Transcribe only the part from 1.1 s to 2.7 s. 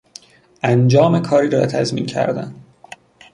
کاری را تضمین کردن